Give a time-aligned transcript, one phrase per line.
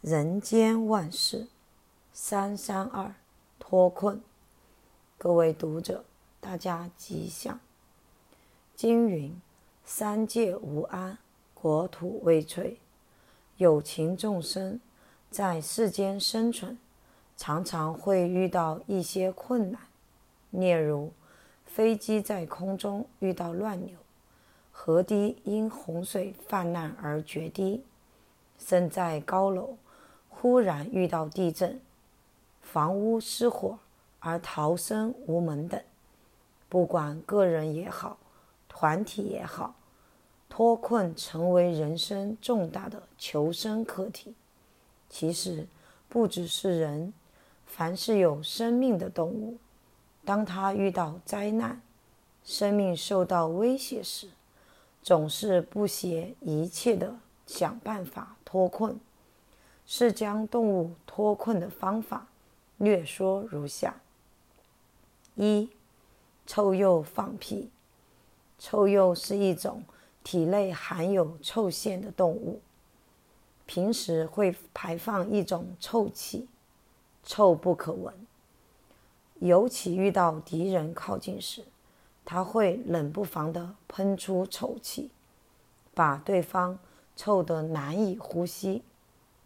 [0.00, 1.48] 人间万事，
[2.12, 3.16] 三三二，
[3.58, 4.22] 脱困。
[5.18, 6.04] 各位读者，
[6.40, 7.58] 大家吉祥。
[8.76, 9.40] 经云：
[9.84, 11.18] 三界无安，
[11.52, 12.76] 国土未摧。
[13.56, 14.78] 有情众生
[15.32, 16.78] 在世间生存，
[17.36, 19.80] 常常会遇到一些困难，
[20.50, 21.12] 例如
[21.66, 23.98] 飞机在空中遇到乱流，
[24.70, 27.82] 河堤因洪水泛滥而决堤，
[28.60, 29.76] 身在高楼。
[30.40, 31.80] 忽然遇到地震，
[32.60, 33.76] 房屋失火
[34.20, 35.82] 而逃生无门等，
[36.68, 38.16] 不管个人也好，
[38.68, 39.74] 团体也好，
[40.48, 44.32] 脱困成为人生重大的求生课题。
[45.10, 45.66] 其实
[46.08, 47.12] 不只是人，
[47.66, 49.58] 凡是有生命的动物，
[50.24, 51.82] 当它遇到灾难、
[52.44, 54.28] 生命受到威胁时，
[55.02, 57.12] 总是不惜一切的
[57.44, 58.96] 想办法脱困。
[59.90, 62.26] 是将动物脱困的方法
[62.76, 63.98] 略说如下：
[65.34, 65.70] 一、
[66.46, 67.70] 臭鼬放屁。
[68.58, 69.82] 臭鼬是一种
[70.22, 72.60] 体内含有臭腺的动物，
[73.64, 76.46] 平时会排放一种臭气，
[77.24, 78.14] 臭不可闻。
[79.36, 81.64] 尤其遇到敌人靠近时，
[82.26, 85.10] 它会冷不防地喷出臭气，
[85.94, 86.78] 把对方
[87.16, 88.82] 臭得难以呼吸。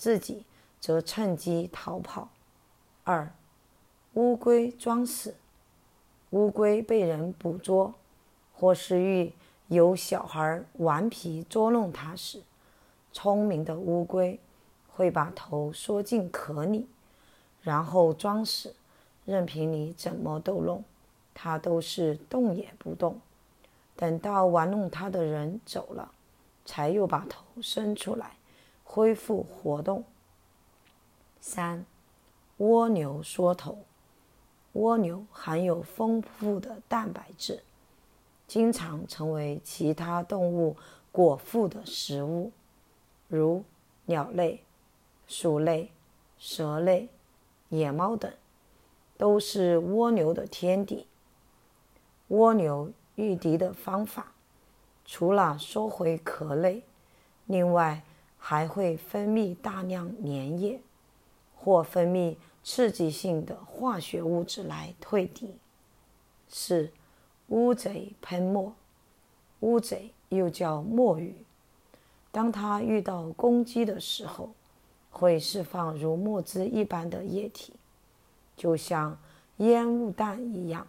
[0.00, 0.46] 自己
[0.80, 2.30] 则趁机逃跑。
[3.04, 3.30] 二、
[4.14, 5.34] 乌龟装死。
[6.30, 7.92] 乌龟被人捕捉，
[8.54, 9.34] 或是遇
[9.68, 12.40] 有小孩顽皮捉弄它时，
[13.12, 14.40] 聪明的乌龟
[14.88, 16.88] 会把头缩进壳里，
[17.60, 18.74] 然后装死，
[19.26, 20.82] 任凭你怎么逗弄，
[21.34, 23.20] 它都是动也不动。
[23.96, 26.10] 等到玩弄它的人走了，
[26.64, 28.36] 才又把头伸出来。
[28.92, 30.02] 恢复活动。
[31.40, 31.86] 三、
[32.56, 33.78] 蜗牛缩头。
[34.72, 37.62] 蜗牛含有丰富的蛋白质，
[38.48, 40.76] 经常成为其他动物
[41.12, 42.50] 果腹的食物，
[43.28, 43.62] 如
[44.06, 44.64] 鸟类、
[45.28, 45.92] 鼠类、
[46.36, 47.08] 蛇类、
[47.68, 48.32] 野猫等，
[49.16, 51.06] 都是蜗牛的天敌。
[52.26, 54.32] 蜗牛御敌的方法，
[55.04, 56.82] 除了缩回壳内，
[57.46, 58.02] 另外，
[58.40, 60.80] 还会分泌大量粘液，
[61.54, 62.34] 或分泌
[62.64, 65.54] 刺激性的化学物质来退敌。
[66.48, 66.90] 四、
[67.48, 68.74] 乌贼喷墨。
[69.60, 71.34] 乌贼又叫墨鱼，
[72.32, 74.48] 当它遇到攻击的时候，
[75.10, 77.74] 会释放如墨汁一般的液体，
[78.56, 79.18] 就像
[79.58, 80.86] 烟雾弹一样，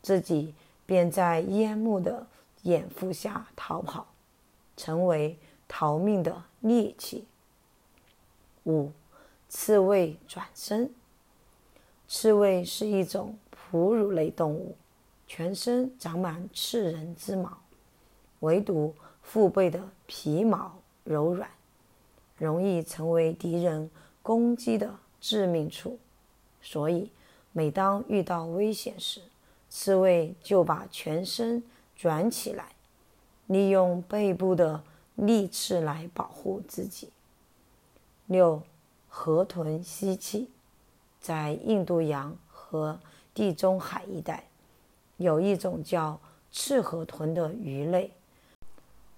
[0.00, 0.54] 自己
[0.86, 2.26] 便在烟雾的
[2.62, 4.06] 掩护下逃跑，
[4.74, 7.26] 成为逃命的利器。
[8.64, 8.90] 五、
[9.48, 10.90] 刺猬转身。
[12.08, 14.74] 刺猬是一种哺乳类动物，
[15.26, 17.58] 全身长满刺人之毛，
[18.40, 20.74] 唯独腹背的皮毛
[21.04, 21.50] 柔软，
[22.38, 23.90] 容易成为敌人
[24.22, 25.98] 攻击的致命处。
[26.62, 27.10] 所以，
[27.52, 29.20] 每当遇到危险时，
[29.68, 31.62] 刺猬就把全身
[31.94, 32.72] 卷起来，
[33.48, 34.82] 利用背部的
[35.18, 37.10] 利刺来保护自己。
[38.26, 38.62] 六、
[39.08, 40.48] 河豚吸气，
[41.20, 43.00] 在印度洋和
[43.34, 44.44] 地中海一带，
[45.16, 46.20] 有一种叫
[46.52, 48.12] 赤河豚的鱼类，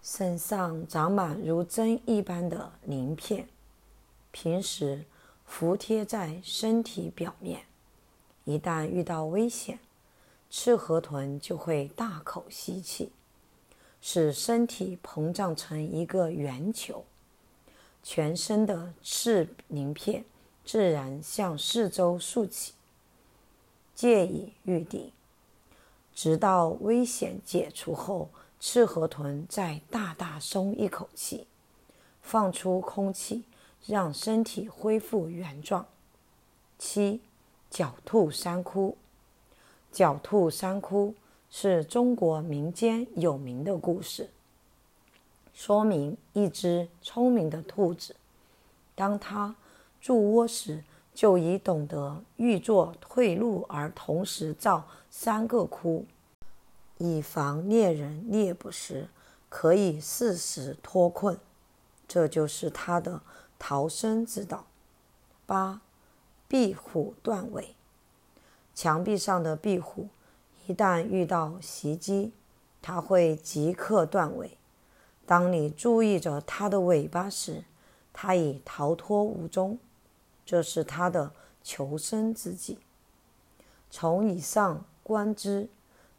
[0.02, 3.46] 身上长满如针一般的鳞片，
[4.30, 5.04] 平时
[5.44, 7.66] 服贴在身体表面，
[8.44, 9.78] 一旦遇到危险，
[10.48, 13.12] 赤河豚就会大口吸气。
[14.00, 17.04] 使身体膨胀成一个圆球，
[18.02, 20.24] 全身的刺鳞片
[20.64, 22.72] 自然向四周竖起，
[23.94, 25.12] 借以御敌。
[26.14, 31.46] 直到危险解除后，赤河豚再大大松一口气，
[32.22, 33.44] 放出空气，
[33.86, 35.86] 让身体恢复原状。
[36.78, 37.20] 七、
[37.70, 38.96] 狡兔三窟。
[39.92, 41.14] 狡兔三窟。
[41.50, 44.30] 是中国民间有名的故事，
[45.52, 48.14] 说明一只聪明的兔子，
[48.94, 49.56] 当它
[50.00, 56.06] 筑窝时，就已懂得预作退路，而同时造三个窟，
[56.98, 59.08] 以防猎人猎捕时
[59.48, 61.36] 可以适时脱困。
[62.06, 63.20] 这就是它的
[63.58, 64.66] 逃生之道。
[65.46, 65.80] 八，
[66.46, 67.74] 壁虎断尾，
[68.72, 70.08] 墙壁上的壁虎。
[70.66, 72.32] 一旦遇到袭击，
[72.80, 74.56] 它会即刻断尾。
[75.26, 77.64] 当你注意着它的尾巴时，
[78.12, 79.78] 它已逃脱无踪，
[80.44, 82.78] 这是它的求生之计。
[83.90, 85.68] 从以上观之，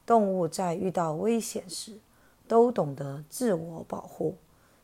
[0.06, 2.00] 动物在遇到危险时，
[2.48, 4.38] 都懂得自我保护，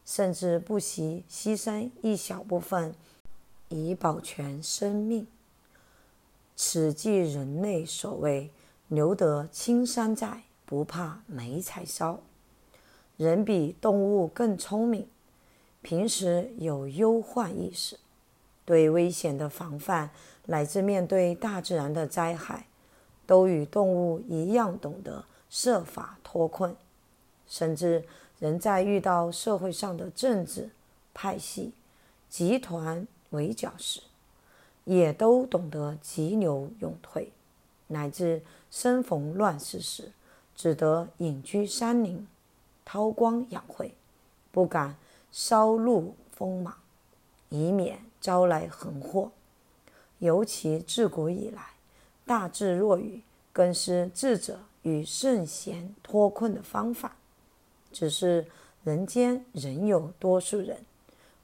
[0.06, 2.96] 甚至不惜牺牲一小部分
[3.70, 5.28] 以保全生命。
[6.56, 8.52] 此即人类所谓
[8.88, 12.20] “留得青山在，不怕没柴烧”。
[13.18, 15.08] 人比动物更聪明，
[15.82, 18.00] 平时有忧患意识，
[18.64, 20.12] 对危险的防范
[20.46, 22.68] 乃至面对大自然的灾害，
[23.26, 26.76] 都与动物一样懂得设法脱困。
[27.48, 28.06] 甚至
[28.40, 30.70] 人在遇到社会上的政治
[31.14, 31.74] 派系、
[32.30, 34.02] 集团围剿时，
[34.84, 37.32] 也都懂得急流勇退，
[37.88, 40.12] 乃至生逢乱世时，
[40.56, 42.28] 只得隐居山林，
[42.86, 43.94] 韬光养晦，
[44.52, 44.96] 不敢
[45.32, 46.76] 稍露锋芒，
[47.50, 49.32] 以免招来横祸。
[50.20, 51.62] 尤其自古以来，
[52.26, 53.22] 大智若愚，
[53.54, 57.16] 更是智者与圣贤脱困的方法。
[57.92, 58.48] 只是
[58.84, 60.84] 人间仍有多数人，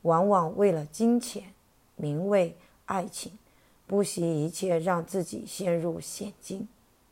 [0.02, 1.54] 往往为了金钱、
[1.96, 3.38] 名位、爱情，
[3.86, 6.68] 不惜一切让自己陷入险境。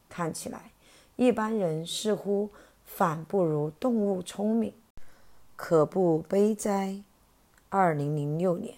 [0.09, 0.71] 看起来，
[1.15, 2.49] 一般人似乎
[2.83, 4.73] 反不如动物聪明，
[5.55, 7.03] 可不悲哉？
[7.69, 8.75] 二零零六年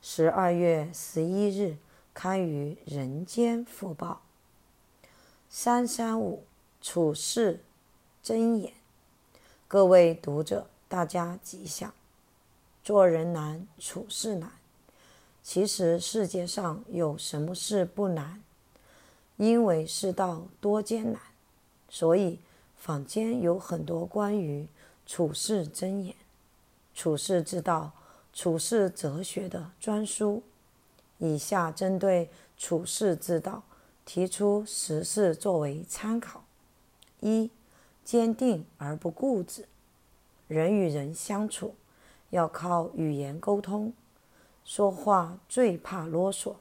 [0.00, 1.76] 十二月十一日
[2.14, 4.22] 刊于《人间福报》。
[5.48, 6.44] 三三五
[6.80, 7.64] 处世
[8.22, 8.72] 真言。
[9.66, 11.92] 各位读者，大家吉祥。
[12.84, 14.57] 做人难，处事难。
[15.50, 18.42] 其实世界上有什么事不难？
[19.38, 21.18] 因为世道多艰难，
[21.88, 22.38] 所以
[22.76, 24.68] 坊间有很多关于
[25.06, 26.14] 处世真言、
[26.94, 27.92] 处世之道、
[28.34, 30.42] 处世哲学的专书。
[31.16, 32.28] 以下针对
[32.58, 33.62] 处世之道
[34.04, 36.44] 提出十事作为参考：
[37.20, 37.50] 一。
[38.04, 39.66] 坚定而不固执。
[40.46, 41.74] 人与人相处，
[42.28, 43.94] 要靠语言沟通。
[44.68, 46.56] 说话最怕啰嗦，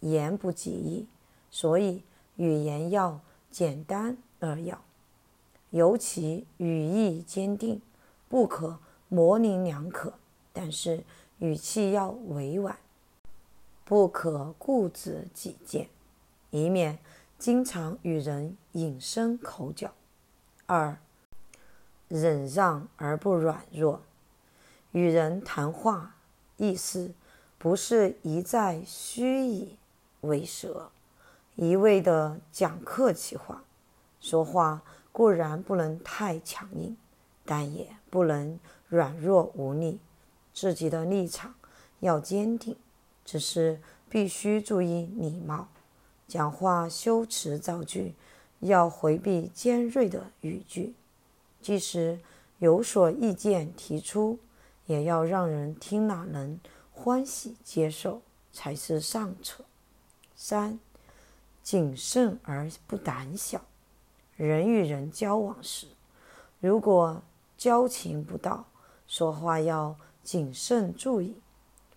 [0.00, 1.06] 言不及义，
[1.50, 2.02] 所以
[2.36, 4.82] 语言要简单扼要。
[5.68, 7.82] 尤其语意坚定，
[8.30, 8.78] 不可
[9.10, 10.14] 模棱两可，
[10.54, 11.04] 但是
[11.38, 12.78] 语气要委婉，
[13.84, 15.90] 不可固执己见，
[16.50, 16.98] 以免
[17.38, 19.92] 经常与人引申口角。
[20.64, 20.98] 二，
[22.08, 24.00] 忍让而不软弱。
[24.92, 26.16] 与人谈话，
[26.56, 27.12] 意思
[27.66, 29.76] 不是一再虚以
[30.20, 30.92] 委蛇，
[31.56, 33.64] 一味的讲客气话。
[34.20, 36.96] 说话固然不能太强硬，
[37.44, 39.98] 但也不能软弱无力。
[40.54, 41.56] 自己的立场
[41.98, 42.76] 要坚定，
[43.24, 45.66] 只是必须注意礼貌，
[46.28, 48.14] 讲话修辞造句。
[48.60, 50.94] 要回避尖锐的语句，
[51.60, 52.20] 即使
[52.60, 54.38] 有所意见提出，
[54.86, 56.60] 也要让人听了能
[56.96, 58.22] 欢喜接受，
[58.52, 59.64] 才是上策。
[60.34, 60.80] 三，
[61.62, 63.60] 谨慎而不胆小。
[64.34, 65.86] 人与人交往时，
[66.58, 67.22] 如果
[67.56, 68.64] 交情不到，
[69.06, 71.36] 说话要谨慎注意，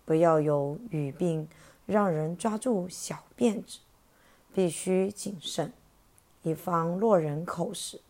[0.04, 1.48] 不要有语病，
[1.86, 3.78] 让人抓住小辫子，
[4.52, 5.72] 必须谨慎。
[6.42, 8.00] 以防落人口实，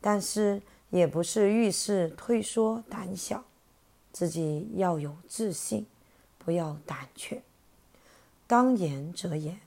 [0.00, 3.44] 但是也不是遇事退缩胆小，
[4.12, 5.86] 自己要有自信，
[6.44, 7.42] 不要胆怯。
[8.46, 9.60] 当言则言，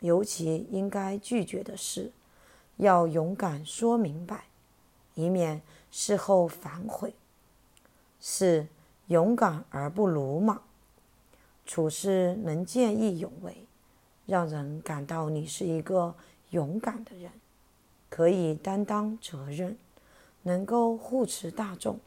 [0.00, 2.12] 尤其应该拒绝的事，
[2.76, 4.44] 要勇敢说明白，
[5.14, 7.14] 以免事后反悔。
[8.20, 8.66] 四，
[9.06, 10.62] 勇敢而不鲁莽，
[11.64, 13.66] 处事能见义勇为，
[14.26, 16.14] 让人感到你是一个。
[16.50, 17.30] 勇敢的人
[18.08, 19.76] 可以担当责任，
[20.44, 22.00] 能够护持大众，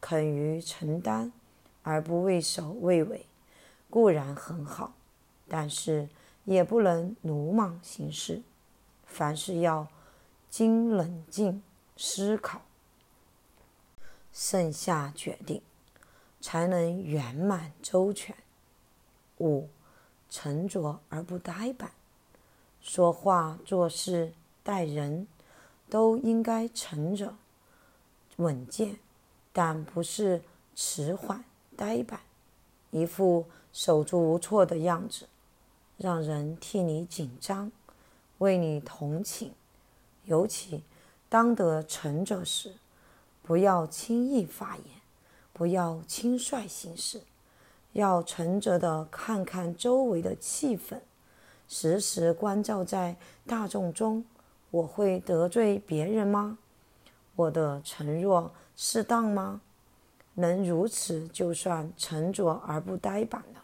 [0.00, 1.32] 肯于承担
[1.86, 3.26] 而不畏首畏尾，
[3.88, 4.94] 固然很好，
[5.46, 6.08] 但是
[6.44, 8.42] 也不能鲁莽行事。
[9.04, 9.86] 凡事要
[10.50, 11.62] 经冷静
[11.96, 12.62] 思考，
[14.32, 15.62] 慎下决定，
[16.40, 18.34] 才能圆满周全。
[19.38, 19.68] 五，
[20.28, 21.92] 沉着而不呆板。
[22.80, 24.32] 说话、做事、
[24.64, 25.28] 待人，
[25.88, 27.36] 都应该沉着、
[28.38, 28.96] 稳健，
[29.52, 30.42] 但不是
[30.74, 31.44] 迟缓、
[31.76, 32.20] 呆板，
[32.90, 35.26] 一副手足无措的样子，
[35.98, 37.70] 让人替你紧张，
[38.38, 39.52] 为你同情。
[40.24, 40.82] 尤其
[41.28, 42.74] 当得沉着时，
[43.42, 44.86] 不要轻易发言，
[45.52, 47.20] 不要轻率行事，
[47.92, 50.98] 要沉着的看看周围的气氛，
[51.68, 53.16] 时时关照在
[53.46, 54.24] 大众中。
[54.72, 56.58] 我会得罪别人吗？
[57.36, 59.60] 我的沉弱适当吗？
[60.36, 63.62] 能如此就算沉着而不呆板了。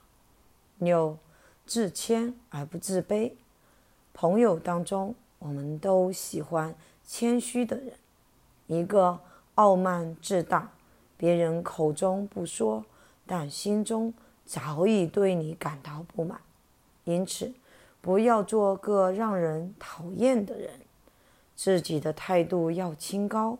[0.78, 1.16] 六，
[1.64, 3.32] 自谦而不自卑。
[4.12, 6.74] 朋友当中，我们都喜欢
[7.06, 7.92] 谦虚的人。
[8.66, 9.18] 一个
[9.54, 10.70] 傲慢自大，
[11.16, 12.84] 别人口中不说，
[13.26, 14.12] 但心中
[14.44, 16.40] 早已对你感到不满。
[17.04, 17.52] 因此，
[18.00, 20.70] 不要做个让人讨厌的人。
[21.54, 23.58] 自己的态度要清高，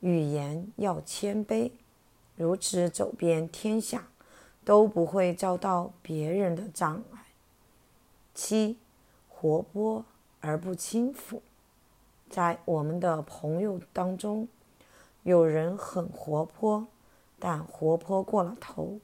[0.00, 1.70] 语言要谦卑，
[2.36, 4.08] 如此走遍天下，
[4.64, 7.26] 都不会遭到别人的障碍。
[8.34, 8.78] 七，
[9.28, 10.04] 活泼
[10.40, 11.42] 而不轻浮。
[12.30, 14.48] 在我们的朋友当中，
[15.22, 16.86] 有人很活泼，
[17.38, 18.98] 但活泼过了头，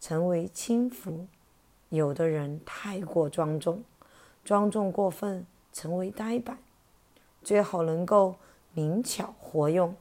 [0.00, 1.28] 成为轻浮；
[1.90, 3.84] 有的人太过庄重，
[4.44, 6.58] 庄重过分，成为呆板。
[7.44, 8.34] 最好能够
[8.74, 9.94] 灵巧活用，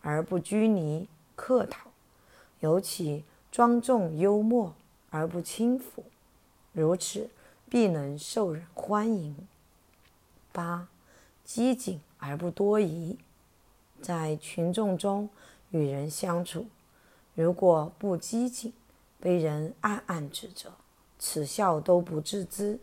[0.00, 1.87] 而不拘泥客套，
[2.60, 4.74] 尤其庄重幽默
[5.10, 6.04] 而不轻浮，
[6.72, 7.30] 如此
[7.68, 9.36] 必能受人欢迎。
[10.52, 10.88] 八，
[11.44, 12.00] 机警。
[12.20, 13.16] 而不多疑，
[14.02, 15.30] 在群众中
[15.70, 16.66] 与人相处，
[17.36, 18.72] 如果不机警，
[19.20, 20.72] 被人暗暗指责、
[21.16, 22.80] 耻笑都不自知，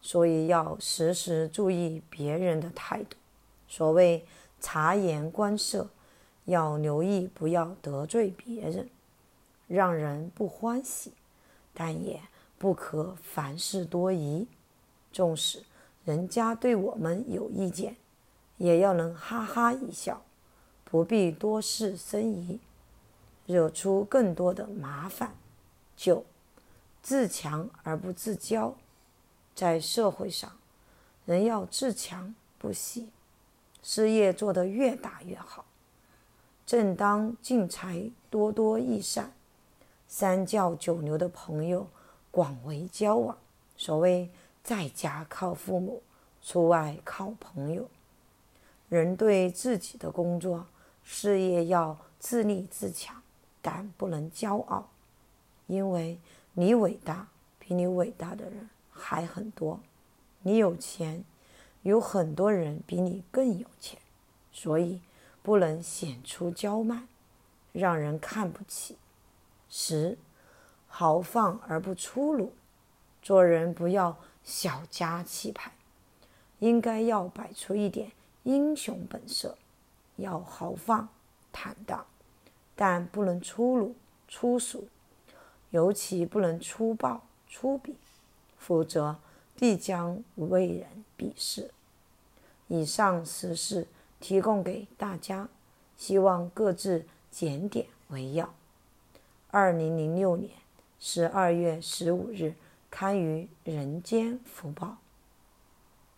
[0.00, 3.16] 所以要时时注意别人的态度。
[3.66, 4.24] 所谓
[4.60, 5.90] 察言观色，
[6.44, 8.88] 要留意不要得罪别人，
[9.68, 11.12] 让人不欢喜，
[11.72, 12.20] 但也
[12.58, 14.48] 不可凡事多疑。
[15.12, 15.62] 纵使
[16.04, 17.96] 人家对我们有意见，
[18.56, 20.22] 也要能哈哈一笑，
[20.84, 22.58] 不必多事生疑，
[23.46, 25.34] 惹出更多的麻烦。
[25.96, 26.24] 九，
[27.02, 28.72] 自强而不自骄。
[29.54, 30.56] 在社会上，
[31.26, 33.10] 人要自强不息，
[33.82, 35.64] 事业做得越大越好。
[36.64, 39.32] 正当进财多多益善，
[40.08, 41.86] 三教九流的朋友
[42.30, 43.36] 广为交往。
[43.76, 44.28] 所谓
[44.64, 46.02] 在家靠父母，
[46.42, 47.88] 出外靠朋友。
[48.88, 50.66] 人对自己的工作、
[51.04, 53.22] 事业要自立自强，
[53.60, 54.88] 但不能骄傲，
[55.66, 56.18] 因为
[56.54, 59.78] 你伟大，比你伟大的人还很多；
[60.42, 61.22] 你有钱，
[61.82, 63.98] 有很多人比你更有钱，
[64.50, 65.00] 所以
[65.42, 67.06] 不能显出骄慢，
[67.72, 68.96] 让人看不起。
[69.68, 70.16] 十，
[70.86, 72.52] 豪放而不粗鲁，
[73.22, 75.72] 做人不要小家气派，
[76.58, 78.12] 应该要摆出一点。
[78.44, 79.58] 英雄本色，
[80.16, 81.08] 要豪放
[81.52, 82.06] 坦荡，
[82.74, 83.94] 但不能粗鲁
[84.26, 84.88] 粗俗，
[85.70, 87.92] 尤其不能粗暴粗鄙，
[88.56, 89.16] 否则
[89.56, 91.70] 必将为人鄙视。
[92.68, 93.86] 以上十事
[94.18, 95.48] 提供给大家，
[95.98, 98.54] 希望各自检点为要。
[99.50, 100.50] 二零零六年
[101.00, 102.52] 十二月十五日
[102.90, 104.86] 刊于《人间福报》。